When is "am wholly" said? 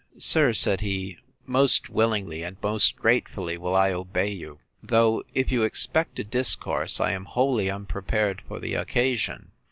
7.11-7.69